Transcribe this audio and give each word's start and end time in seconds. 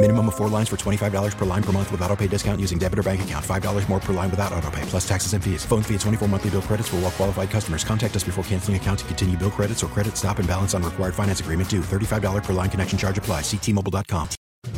Minimum 0.00 0.28
of 0.28 0.36
four 0.36 0.48
lines 0.48 0.68
for 0.68 0.76
$25 0.76 1.36
per 1.36 1.44
line 1.44 1.62
per 1.62 1.72
month 1.72 1.90
with 1.90 2.00
auto 2.02 2.14
pay 2.14 2.28
discount 2.28 2.60
using 2.60 2.78
debit 2.78 3.00
or 3.00 3.02
bank 3.02 3.22
account. 3.22 3.44
$5 3.44 3.88
more 3.88 3.98
per 3.98 4.12
line 4.12 4.30
without 4.30 4.52
auto 4.52 4.70
pay, 4.70 4.82
plus 4.82 5.06
taxes 5.06 5.32
and 5.32 5.42
fees. 5.42 5.64
Phone 5.64 5.82
fee 5.82 5.94
at 5.94 6.00
24 6.02 6.28
monthly 6.28 6.50
bill 6.50 6.62
credits 6.62 6.88
for 6.88 6.96
all 6.96 7.02
well 7.02 7.10
qualified 7.10 7.50
customers. 7.50 7.82
Contact 7.82 8.14
us 8.14 8.22
before 8.22 8.44
canceling 8.44 8.76
account 8.76 9.00
to 9.00 9.04
continue 9.06 9.36
bill 9.36 9.50
credits 9.50 9.82
or 9.82 9.88
credit 9.88 10.16
stop 10.16 10.38
and 10.38 10.46
balance 10.46 10.72
on 10.72 10.84
required 10.84 11.16
finance 11.16 11.40
agreement 11.40 11.68
due. 11.68 11.80
$35 11.80 12.44
per 12.44 12.52
line 12.52 12.70
connection 12.70 12.96
charge 12.96 13.18
apply. 13.18 13.40
Ctmobile.com. 13.40 14.28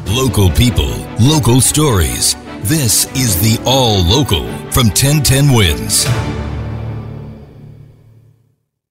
Local 0.07 0.51
people, 0.51 0.89
local 1.21 1.61
stories. 1.61 2.35
This 2.63 3.05
is 3.15 3.37
the 3.43 3.63
All 3.67 4.03
Local 4.03 4.47
from 4.71 4.87
1010 4.89 5.55
Wins. 5.55 6.07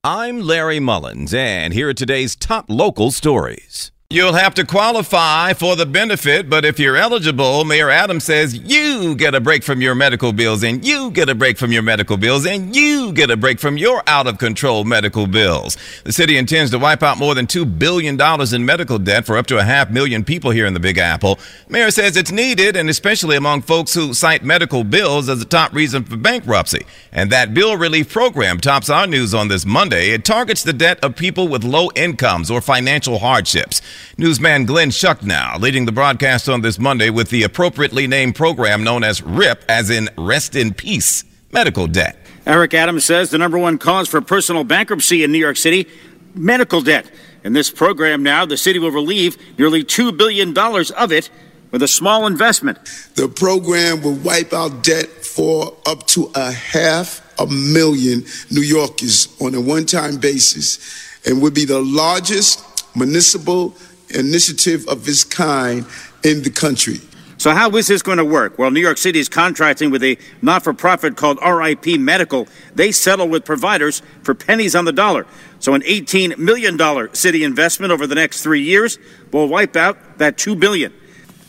I'm 0.03 0.41
Larry 0.41 0.79
Mullins, 0.79 1.33
and 1.33 1.73
here 1.73 1.89
are 1.89 1.93
today's 1.95 2.35
top 2.35 2.65
local 2.69 3.09
stories. 3.09 3.91
You'll 4.11 4.33
have 4.33 4.55
to 4.55 4.65
qualify 4.65 5.53
for 5.53 5.75
the 5.75 5.85
benefit, 5.85 6.49
but 6.49 6.65
if 6.65 6.79
you're 6.79 6.97
eligible, 6.97 7.63
Mayor 7.63 7.91
Adams 7.91 8.23
says 8.23 8.57
you 8.57 9.13
get 9.13 9.35
a 9.35 9.39
break 9.39 9.63
from 9.63 9.81
your 9.81 9.93
medical 9.93 10.33
bills, 10.33 10.63
and 10.63 10.83
you 10.83 11.11
get 11.11 11.29
a 11.29 11.35
break 11.35 11.59
from 11.59 11.71
your 11.71 11.83
medical 11.83 12.17
bills, 12.17 12.47
and 12.47 12.75
you 12.75 13.13
get 13.13 13.29
a 13.29 13.37
break 13.37 13.59
from 13.59 13.77
your 13.77 14.01
out 14.07 14.25
of 14.25 14.39
control 14.39 14.83
medical 14.83 15.27
bills. 15.27 15.77
The 16.05 16.11
city 16.11 16.37
intends 16.37 16.71
to 16.71 16.79
wipe 16.79 17.03
out 17.03 17.19
more 17.19 17.35
than 17.35 17.45
$2 17.45 17.77
billion 17.77 18.19
in 18.51 18.65
medical 18.65 18.97
debt 18.97 19.27
for 19.27 19.37
up 19.37 19.45
to 19.45 19.59
a 19.59 19.63
half 19.63 19.91
million 19.91 20.23
people 20.23 20.49
here 20.49 20.65
in 20.65 20.73
the 20.73 20.79
Big 20.79 20.97
Apple. 20.97 21.37
Mayor 21.67 21.91
says 21.91 22.17
it's 22.17 22.31
needed, 22.31 22.75
and 22.75 22.89
especially 22.89 23.35
among 23.35 23.61
folks 23.61 23.93
who 23.93 24.15
cite 24.15 24.43
medical 24.43 24.83
bills 24.83 25.29
as 25.29 25.39
a 25.39 25.45
top 25.45 25.71
reason 25.71 26.03
for 26.03 26.17
bankruptcy. 26.17 26.83
And 27.11 27.31
that 27.31 27.53
bill 27.53 27.77
relief 27.77 28.11
program 28.11 28.59
tops 28.59 28.89
our 28.89 29.05
news 29.05 29.35
on 29.35 29.49
this 29.49 29.67
Monday. 29.67 30.09
It 30.09 30.25
targets 30.25 30.63
the 30.63 30.73
debt 30.73 30.97
of 31.03 31.15
people 31.15 31.47
with 31.47 31.63
low 31.63 31.91
incomes 31.93 32.49
or 32.49 32.59
financial 32.59 33.19
hardships. 33.19 33.83
Newsman 34.17 34.65
Glenn 34.65 34.89
Schuck 34.89 35.23
now 35.23 35.57
leading 35.57 35.85
the 35.85 35.91
broadcast 35.91 36.49
on 36.49 36.61
this 36.61 36.79
Monday 36.79 37.09
with 37.09 37.29
the 37.29 37.43
appropriately 37.43 38.07
named 38.07 38.35
program 38.35 38.83
known 38.83 39.03
as 39.03 39.21
RIP, 39.21 39.63
as 39.69 39.89
in 39.89 40.09
Rest 40.17 40.55
in 40.55 40.73
Peace 40.73 41.23
Medical 41.51 41.87
Debt. 41.87 42.17
Eric 42.45 42.73
Adams 42.73 43.05
says 43.05 43.29
the 43.29 43.37
number 43.37 43.57
one 43.57 43.77
cause 43.77 44.07
for 44.07 44.21
personal 44.21 44.63
bankruptcy 44.63 45.23
in 45.23 45.31
New 45.31 45.37
York 45.37 45.57
City 45.57 45.87
medical 46.35 46.81
debt. 46.81 47.09
In 47.43 47.53
this 47.53 47.71
program 47.71 48.23
now, 48.23 48.45
the 48.45 48.57
city 48.57 48.79
will 48.79 48.91
relieve 48.91 49.37
nearly 49.57 49.83
$2 49.83 50.15
billion 50.17 50.57
of 50.57 51.11
it 51.11 51.29
with 51.71 51.83
a 51.83 51.87
small 51.87 52.25
investment. 52.25 52.79
The 53.15 53.27
program 53.27 54.01
will 54.01 54.15
wipe 54.15 54.53
out 54.53 54.83
debt 54.83 55.07
for 55.07 55.77
up 55.85 56.07
to 56.07 56.31
a 56.35 56.51
half 56.51 57.25
a 57.39 57.45
million 57.45 58.25
New 58.51 58.61
Yorkers 58.61 59.27
on 59.39 59.55
a 59.55 59.61
one 59.61 59.85
time 59.85 60.17
basis 60.17 60.79
and 61.25 61.41
would 61.41 61.53
be 61.53 61.65
the 61.65 61.79
largest 61.79 62.65
municipal 62.95 63.75
initiative 64.13 64.87
of 64.87 65.07
its 65.07 65.23
kind 65.23 65.85
in 66.23 66.43
the 66.43 66.49
country. 66.49 66.99
So, 67.39 67.51
how 67.51 67.69
is 67.77 67.87
this 67.87 68.01
going 68.01 68.17
to 68.17 68.25
work? 68.25 68.59
Well, 68.59 68.69
New 68.69 68.81
York 68.81 68.97
City 68.97 69.17
is 69.17 69.29
contracting 69.29 69.91
with 69.91 70.03
a 70.03 70.17
not 70.41 70.61
for 70.61 70.73
profit 70.73 71.15
called 71.15 71.39
RIP 71.41 71.97
Medical. 71.97 72.49
They 72.75 72.91
settle 72.91 73.29
with 73.29 73.45
providers 73.45 74.01
for 74.23 74.35
pennies 74.35 74.75
on 74.75 74.83
the 74.83 74.91
dollar. 74.91 75.25
So, 75.59 75.73
an 75.73 75.81
$18 75.83 76.37
million 76.37 76.77
city 77.15 77.45
investment 77.45 77.93
over 77.93 78.05
the 78.05 78.15
next 78.15 78.43
three 78.43 78.61
years 78.61 78.99
will 79.31 79.47
wipe 79.47 79.77
out 79.77 80.17
that 80.17 80.35
$2 80.35 80.59
billion. 80.59 80.93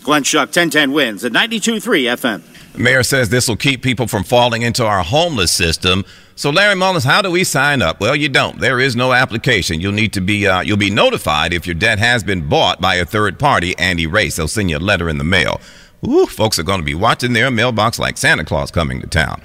Glenn 0.05 0.23
Schuck, 0.23 0.47
1010 0.47 0.93
wins 0.93 1.25
at 1.25 1.33
92.3 1.33 1.81
FM. 1.81 2.60
Mayor 2.81 3.03
says 3.03 3.29
this 3.29 3.49
will 3.49 3.57
keep 3.57 3.83
people 3.83 4.07
from 4.07 4.25
falling 4.25 4.63
into 4.63 4.85
our 4.85 5.03
homeless 5.03 5.53
system. 5.53 6.05
So, 6.35 6.51
Larry 6.51 6.75
Mullins, 6.75 7.05
how 7.05 7.21
do 7.21 7.31
we 7.31 7.45
sign 7.45 7.83
up? 7.83 8.01
Well, 8.01 8.17
you 8.17 8.29
don't. 8.29 8.59
There 8.61 8.81
is 8.81 8.97
no 8.97 9.13
application. 9.13 9.81
You'll 9.81 9.93
need 9.93 10.13
to 10.15 10.21
be 10.21 10.47
uh, 10.47 10.63
you'll 10.63 10.77
be 10.77 10.91
notified 10.91 11.53
if 11.53 11.67
your 11.67 11.75
debt 11.75 11.99
has 11.99 12.25
been 12.25 12.49
bought 12.49 12.81
by 12.81 12.95
a 12.97 13.05
third 13.05 13.39
party 13.39 13.75
and 13.79 14.01
erased. 14.01 14.39
They'll 14.39 14.49
send 14.49 14.71
you 14.71 14.79
a 14.79 14.81
letter 14.81 15.09
in 15.09 15.19
the 15.19 15.25
mail. 15.25 15.61
Ooh, 16.07 16.27
folks 16.27 16.59
are 16.59 16.63
going 16.63 16.81
to 16.81 16.85
be 16.85 16.95
watching 16.95 17.35
their 17.35 17.51
mailbox 17.51 17.99
like 17.99 18.17
Santa 18.17 18.45
Claus 18.45 18.71
coming 18.71 19.01
to 19.03 19.07
town. 19.07 19.43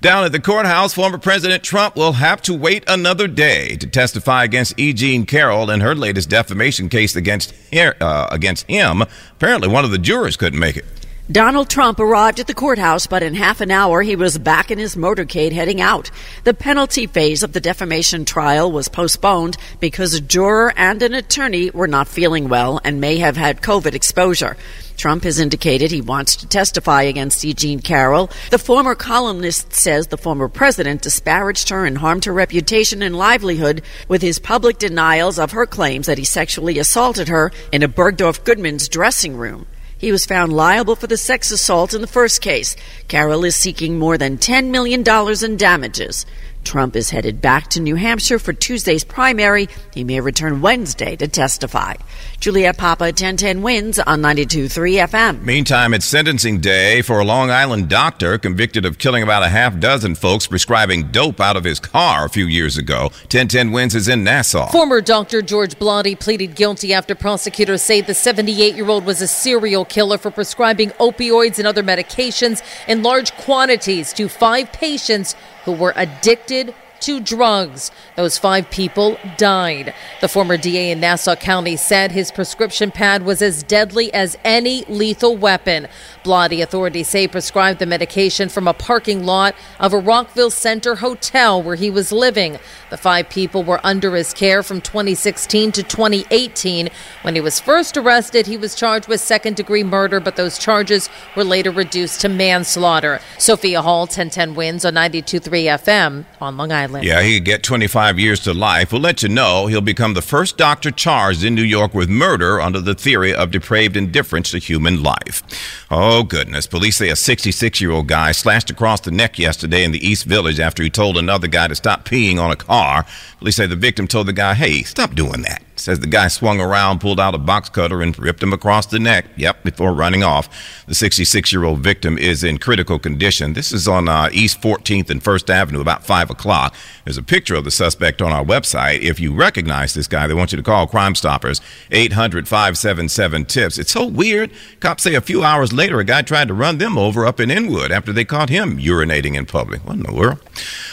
Down 0.00 0.24
at 0.24 0.32
the 0.32 0.40
courthouse, 0.40 0.94
former 0.94 1.18
President 1.18 1.64
Trump 1.64 1.96
will 1.96 2.12
have 2.12 2.40
to 2.42 2.54
wait 2.54 2.84
another 2.86 3.26
day 3.26 3.76
to 3.76 3.86
testify 3.86 4.44
against 4.44 4.78
E. 4.78 4.92
Jean 4.92 5.26
Carroll 5.26 5.70
in 5.70 5.80
her 5.80 5.94
latest 5.94 6.30
defamation 6.30 6.88
case 6.88 7.16
against 7.16 7.52
uh, 7.74 8.28
against 8.30 8.66
him. 8.70 9.02
Apparently, 9.02 9.68
one 9.68 9.84
of 9.84 9.90
the 9.90 9.98
jurors 9.98 10.36
couldn't 10.36 10.60
make 10.60 10.76
it. 10.76 10.84
Donald 11.30 11.68
Trump 11.68 12.00
arrived 12.00 12.40
at 12.40 12.46
the 12.46 12.54
courthouse, 12.54 13.06
but 13.06 13.22
in 13.22 13.34
half 13.34 13.60
an 13.60 13.70
hour 13.70 14.00
he 14.00 14.16
was 14.16 14.38
back 14.38 14.70
in 14.70 14.78
his 14.78 14.96
motorcade 14.96 15.52
heading 15.52 15.78
out. 15.78 16.10
The 16.44 16.54
penalty 16.54 17.06
phase 17.06 17.42
of 17.42 17.52
the 17.52 17.60
defamation 17.60 18.24
trial 18.24 18.72
was 18.72 18.88
postponed 18.88 19.58
because 19.78 20.14
a 20.14 20.22
juror 20.22 20.72
and 20.74 21.02
an 21.02 21.12
attorney 21.12 21.68
were 21.68 21.86
not 21.86 22.08
feeling 22.08 22.48
well 22.48 22.80
and 22.82 22.98
may 22.98 23.18
have 23.18 23.36
had 23.36 23.60
COVID 23.60 23.92
exposure. 23.92 24.56
Trump 24.96 25.24
has 25.24 25.38
indicated 25.38 25.90
he 25.90 26.00
wants 26.00 26.34
to 26.36 26.48
testify 26.48 27.02
against 27.02 27.44
E. 27.44 27.52
Jean 27.52 27.80
Carroll. 27.80 28.30
The 28.50 28.58
former 28.58 28.94
columnist 28.94 29.74
says 29.74 30.06
the 30.06 30.16
former 30.16 30.48
president 30.48 31.02
disparaged 31.02 31.68
her 31.68 31.84
and 31.84 31.98
harmed 31.98 32.24
her 32.24 32.32
reputation 32.32 33.02
and 33.02 33.14
livelihood 33.14 33.82
with 34.08 34.22
his 34.22 34.38
public 34.38 34.78
denials 34.78 35.38
of 35.38 35.52
her 35.52 35.66
claims 35.66 36.06
that 36.06 36.16
he 36.16 36.24
sexually 36.24 36.78
assaulted 36.78 37.28
her 37.28 37.52
in 37.70 37.82
a 37.82 37.88
Bergdorf 37.88 38.44
Goodman's 38.44 38.88
dressing 38.88 39.36
room. 39.36 39.66
He 39.98 40.12
was 40.12 40.24
found 40.26 40.52
liable 40.52 40.94
for 40.94 41.08
the 41.08 41.16
sex 41.16 41.50
assault 41.50 41.92
in 41.92 42.00
the 42.00 42.06
first 42.06 42.40
case. 42.40 42.76
Carroll 43.08 43.44
is 43.44 43.56
seeking 43.56 43.98
more 43.98 44.16
than 44.16 44.38
$10 44.38 44.70
million 44.70 45.02
in 45.44 45.56
damages. 45.56 46.24
Trump 46.68 46.96
is 46.96 47.08
headed 47.08 47.40
back 47.40 47.68
to 47.68 47.80
New 47.80 47.94
Hampshire 47.94 48.38
for 48.38 48.52
Tuesday's 48.52 49.02
primary. 49.02 49.70
He 49.94 50.04
may 50.04 50.20
return 50.20 50.60
Wednesday 50.60 51.16
to 51.16 51.26
testify. 51.26 51.94
Juliet 52.40 52.76
Papa, 52.76 53.04
1010 53.04 53.62
wins 53.62 53.98
on 53.98 54.20
92.3 54.20 55.08
FM. 55.08 55.42
Meantime, 55.44 55.94
it's 55.94 56.04
sentencing 56.04 56.60
day 56.60 57.00
for 57.00 57.20
a 57.20 57.24
Long 57.24 57.50
Island 57.50 57.88
doctor 57.88 58.36
convicted 58.36 58.84
of 58.84 58.98
killing 58.98 59.22
about 59.22 59.42
a 59.42 59.48
half 59.48 59.80
dozen 59.80 60.14
folks 60.14 60.46
prescribing 60.46 61.10
dope 61.10 61.40
out 61.40 61.56
of 61.56 61.64
his 61.64 61.80
car 61.80 62.26
a 62.26 62.28
few 62.28 62.44
years 62.44 62.76
ago. 62.76 63.04
1010 63.32 63.72
wins 63.72 63.94
is 63.94 64.06
in 64.06 64.22
Nassau. 64.22 64.68
Former 64.70 65.00
Dr. 65.00 65.40
George 65.40 65.74
Blatti 65.78 66.20
pleaded 66.20 66.54
guilty 66.54 66.92
after 66.92 67.14
prosecutors 67.14 67.80
say 67.80 68.02
the 68.02 68.12
78 68.12 68.76
year 68.76 68.90
old 68.90 69.06
was 69.06 69.22
a 69.22 69.26
serial 69.26 69.86
killer 69.86 70.18
for 70.18 70.30
prescribing 70.30 70.90
opioids 71.00 71.58
and 71.58 71.66
other 71.66 71.82
medications 71.82 72.62
in 72.86 73.02
large 73.02 73.32
quantities 73.36 74.12
to 74.12 74.28
five 74.28 74.70
patients 74.70 75.34
who 75.68 75.74
were 75.74 75.92
addicted 75.96 76.74
to 77.00 77.20
drugs. 77.20 77.90
Those 78.16 78.38
five 78.38 78.70
people 78.70 79.18
died. 79.36 79.94
The 80.20 80.28
former 80.28 80.56
DA 80.56 80.90
in 80.90 81.00
Nassau 81.00 81.36
County 81.36 81.76
said 81.76 82.12
his 82.12 82.32
prescription 82.32 82.90
pad 82.90 83.22
was 83.24 83.40
as 83.40 83.62
deadly 83.62 84.12
as 84.12 84.36
any 84.44 84.84
lethal 84.86 85.36
weapon. 85.36 85.88
Blatti 86.24 86.62
authorities 86.62 87.08
say 87.08 87.28
prescribed 87.28 87.78
the 87.78 87.86
medication 87.86 88.48
from 88.48 88.66
a 88.66 88.74
parking 88.74 89.24
lot 89.24 89.54
of 89.78 89.92
a 89.92 89.98
Rockville 89.98 90.50
Centre 90.50 90.96
hotel 90.96 91.62
where 91.62 91.76
he 91.76 91.90
was 91.90 92.12
living. 92.12 92.58
The 92.90 92.96
five 92.96 93.28
people 93.28 93.62
were 93.62 93.80
under 93.84 94.16
his 94.16 94.34
care 94.34 94.62
from 94.62 94.80
2016 94.80 95.72
to 95.72 95.82
2018. 95.82 96.88
When 97.22 97.34
he 97.34 97.40
was 97.40 97.60
first 97.60 97.96
arrested, 97.96 98.46
he 98.46 98.56
was 98.56 98.74
charged 98.74 99.08
with 99.08 99.20
second 99.20 99.56
degree 99.56 99.84
murder, 99.84 100.20
but 100.20 100.36
those 100.36 100.58
charges 100.58 101.08
were 101.36 101.44
later 101.44 101.70
reduced 101.70 102.20
to 102.22 102.28
manslaughter. 102.28 103.20
Sophia 103.38 103.82
Hall, 103.82 104.00
1010 104.00 104.54
wins 104.54 104.84
on 104.84 104.94
92.3 104.94 105.64
FM 105.64 106.24
on 106.40 106.56
Long 106.56 106.72
Island. 106.72 106.87
Yeah, 107.02 107.22
he 107.22 107.36
could 107.36 107.44
get 107.44 107.62
25 107.62 108.18
years 108.18 108.40
to 108.40 108.54
life. 108.54 108.92
We'll 108.92 109.00
let 109.00 109.22
you 109.22 109.28
know 109.28 109.66
he'll 109.66 109.80
become 109.80 110.14
the 110.14 110.22
first 110.22 110.56
doctor 110.56 110.90
charged 110.90 111.44
in 111.44 111.54
New 111.54 111.62
York 111.62 111.94
with 111.94 112.08
murder 112.08 112.60
under 112.60 112.80
the 112.80 112.94
theory 112.94 113.34
of 113.34 113.50
depraved 113.50 113.96
indifference 113.96 114.50
to 114.52 114.58
human 114.58 115.02
life. 115.02 115.42
Oh, 115.90 116.22
goodness. 116.22 116.66
Police 116.66 116.96
say 116.96 117.10
a 117.10 117.16
66 117.16 117.80
year 117.80 117.90
old 117.90 118.08
guy 118.08 118.32
slashed 118.32 118.70
across 118.70 119.00
the 119.00 119.10
neck 119.10 119.38
yesterday 119.38 119.84
in 119.84 119.92
the 119.92 120.06
East 120.06 120.24
Village 120.24 120.60
after 120.60 120.82
he 120.82 120.90
told 120.90 121.16
another 121.16 121.48
guy 121.48 121.68
to 121.68 121.74
stop 121.74 122.04
peeing 122.04 122.40
on 122.40 122.50
a 122.50 122.56
car. 122.56 123.06
Police 123.38 123.56
say 123.56 123.66
the 123.66 123.76
victim 123.76 124.06
told 124.06 124.26
the 124.26 124.32
guy, 124.32 124.54
hey, 124.54 124.82
stop 124.82 125.14
doing 125.14 125.42
that. 125.42 125.62
Says 125.78 126.00
the 126.00 126.06
guy 126.06 126.28
swung 126.28 126.60
around, 126.60 127.00
pulled 127.00 127.20
out 127.20 127.34
a 127.34 127.38
box 127.38 127.68
cutter, 127.68 128.02
and 128.02 128.18
ripped 128.18 128.42
him 128.42 128.52
across 128.52 128.86
the 128.86 128.98
neck. 128.98 129.26
Yep, 129.36 129.64
before 129.64 129.92
running 129.92 130.22
off. 130.22 130.48
The 130.86 130.94
66 130.94 131.52
year 131.52 131.64
old 131.64 131.80
victim 131.80 132.18
is 132.18 132.42
in 132.42 132.58
critical 132.58 132.98
condition. 132.98 133.52
This 133.52 133.72
is 133.72 133.86
on 133.86 134.08
uh, 134.08 134.28
East 134.32 134.60
14th 134.60 135.10
and 135.10 135.22
First 135.22 135.50
Avenue, 135.50 135.80
about 135.80 136.04
5 136.04 136.30
o'clock. 136.30 136.74
There's 137.04 137.16
a 137.16 137.22
picture 137.22 137.54
of 137.54 137.64
the 137.64 137.70
suspect 137.70 138.20
on 138.20 138.32
our 138.32 138.44
website. 138.44 139.00
If 139.00 139.20
you 139.20 139.34
recognize 139.34 139.94
this 139.94 140.08
guy, 140.08 140.26
they 140.26 140.34
want 140.34 140.52
you 140.52 140.56
to 140.56 140.62
call 140.62 140.86
Crime 140.86 141.14
Stoppers, 141.14 141.60
800 141.90 142.48
577 142.48 143.44
TIPS. 143.44 143.78
It's 143.78 143.92
so 143.92 144.06
weird. 144.06 144.50
Cops 144.80 145.04
say 145.04 145.14
a 145.14 145.20
few 145.20 145.44
hours 145.44 145.72
later, 145.72 146.00
a 146.00 146.04
guy 146.04 146.22
tried 146.22 146.48
to 146.48 146.54
run 146.54 146.78
them 146.78 146.98
over 146.98 147.24
up 147.24 147.40
in 147.40 147.50
Inwood 147.50 147.92
after 147.92 148.12
they 148.12 148.24
caught 148.24 148.48
him 148.48 148.78
urinating 148.78 149.36
in 149.36 149.46
public. 149.46 149.84
What 149.86 149.96
in 149.96 150.02
the 150.02 150.12
world? 150.12 150.40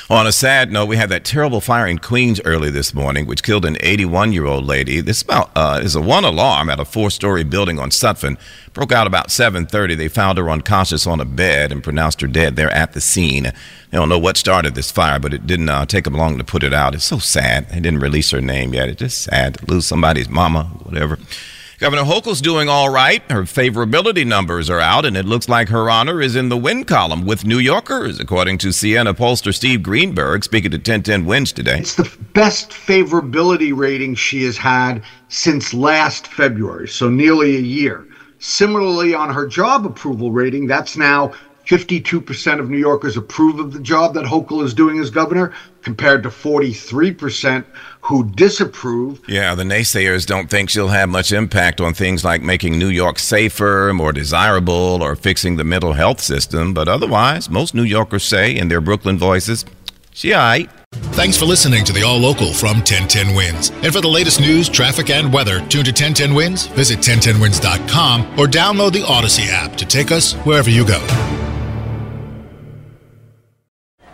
On 0.10 0.28
a 0.28 0.31
sad 0.31 0.72
note, 0.72 0.86
we 0.86 0.98
had 0.98 1.10
that 1.10 1.26
terrible 1.26 1.62
fire 1.62 1.88
in 1.88 1.98
Queens 1.98 2.40
early 2.46 2.70
this 2.70 2.94
morning, 2.94 3.26
which 3.26 3.42
killed 3.42 3.66
an 3.66 3.78
81 3.80 4.31
year 4.34 4.46
old 4.46 4.66
lady. 4.66 4.75
This 4.83 5.22
about, 5.22 5.51
uh, 5.56 5.80
is 5.81 5.95
a 5.95 6.01
one 6.01 6.25
alarm 6.25 6.69
at 6.69 6.80
a 6.80 6.86
four 6.86 7.10
story 7.10 7.44
building 7.44 7.80
on 7.80 7.89
Sutphin. 7.89 8.38
Broke 8.74 8.92
out 8.92 9.07
about 9.07 9.31
7:30. 9.31 9.95
They 9.95 10.07
found 10.07 10.38
her 10.38 10.50
unconscious 10.50 11.07
on 11.07 11.19
a 11.19 11.25
bed 11.25 11.72
and 11.72 11.83
pronounced 11.83 12.22
her 12.22 12.27
dead 12.27 12.56
there 12.56 12.72
at 12.72 12.94
the 12.94 13.01
scene. 13.01 13.44
They 13.44 13.98
don't 13.98 14.10
know 14.10 14.19
what 14.19 14.38
started 14.38 14.75
this 14.75 14.92
fire, 14.92 15.19
but 15.19 15.33
it 15.33 15.48
didn't 15.48 15.69
uh, 15.69 15.86
take 15.86 16.04
them 16.04 16.16
long 16.16 16.38
to 16.38 16.44
put 16.44 16.63
it 16.63 16.74
out. 16.74 16.94
It's 16.94 17.06
so 17.06 17.19
sad. 17.19 17.69
They 17.69 17.80
didn't 17.80 18.00
release 18.00 18.31
her 18.31 18.42
name 18.42 18.74
yet. 18.74 18.89
It's 18.89 19.00
just 19.00 19.24
sad 19.24 19.56
to 19.56 19.66
lose 19.66 19.88
somebody's 19.88 20.30
mama, 20.30 20.66
whatever. 20.83 21.18
Governor 21.77 22.04
Hochul's 22.04 22.39
doing 22.39 22.69
all 22.69 22.89
right. 22.89 23.22
Her 23.30 23.44
favorability 23.44 24.25
numbers 24.25 24.69
are 24.69 24.80
out, 24.80 25.04
and 25.04 25.18
it 25.18 25.25
looks 25.25 25.50
like 25.50 25.68
her 25.68 25.89
honor 25.89 26.22
is 26.22 26.38
in 26.38 26.48
the 26.48 26.56
win 26.56 26.86
column 26.86 27.25
with 27.25 27.44
New 27.44 27.57
Yorkers, 27.57 28.18
according 28.18 28.60
to 28.60 28.72
Siena 28.72 29.13
pollster 29.13 29.54
Steve 29.54 29.83
Greenberg, 29.83 30.45
speaking 30.45 30.72
to 30.72 30.77
1010 30.77 31.25
Wins 31.25 31.51
today. 31.51 31.80
It's 31.80 31.95
the 31.95 32.10
best 32.33 32.69
favorability 32.69 33.75
rating 33.75 34.16
she 34.16 34.44
has 34.44 34.56
had 34.56 35.04
since 35.27 35.74
last 35.74 36.27
February, 36.27 36.88
so 36.88 37.10
nearly 37.10 37.57
a 37.57 37.60
year. 37.60 38.07
Similarly, 38.39 39.13
on 39.13 39.33
her 39.33 39.45
job 39.45 39.86
approval 39.86 40.31
rating, 40.31 40.68
that's 40.68 40.95
now 40.95 41.33
52% 41.66 42.60
of 42.60 42.70
New 42.70 42.78
Yorkers 42.78 43.18
approve 43.18 43.60
of 43.60 43.74
the 43.74 43.80
job 43.80 44.14
that 44.14 44.26
Hochul 44.26 44.64
is 44.64 44.74
doing 44.74 45.00
as 45.00 45.10
governor, 45.10 45.54
compared 45.82 46.24
to 46.24 46.30
43% 46.30 47.64
who 48.02 48.30
disapprove. 48.32 49.22
Yeah, 49.28 49.56
the 49.56 49.64
naysayers 49.64 50.26
don't 50.26 50.50
think 50.50 50.70
she'll 50.70 50.90
have 50.90 51.10
much 51.10 51.32
impact 51.32 51.80
on 51.80 51.94
things 51.94 52.24
like 52.24 52.42
making 52.42 52.78
New 52.78 52.90
York 52.90 53.20
safer, 53.20 53.94
more 53.94 54.12
desirable, 54.12 55.02
or 55.02 55.16
fixing 55.16 55.56
the 55.56 55.64
mental 55.64 55.94
health 55.94 56.22
system. 56.22 56.74
But 56.74 56.88
otherwise, 56.88 57.50
most 57.50 57.74
New 57.76 57.84
Yorkers 57.84 58.24
say 58.24 58.56
in 58.56 58.68
their 58.68 58.82
Brooklyn 58.82 59.18
voices, 59.18 59.66
she 60.12 60.32
aight. 60.32 60.70
Thanks 61.14 61.38
for 61.38 61.46
listening 61.46 61.84
to 61.86 61.94
the 61.94 62.04
All 62.04 62.18
Local 62.18 62.54
from 62.54 62.78
1010 62.78 63.36
Wins. 63.36 63.70
And 63.84 63.94
for 63.94 64.02
the 64.02 64.08
latest 64.08 64.40
news, 64.40 64.70
traffic, 64.70 65.10
and 65.10 65.32
weather, 65.32 65.60
tune 65.68 65.84
to 65.84 65.92
1010 65.92 66.34
Wins, 66.34 66.68
visit 66.68 67.00
1010wins.com, 67.00 68.40
or 68.40 68.48
download 68.48 68.94
the 68.94 69.02
Audacy 69.02 69.50
app 69.50 69.76
to 69.76 69.86
take 69.86 70.12
us 70.12 70.34
wherever 70.46 70.70
you 70.70 70.88
go. 70.88 71.44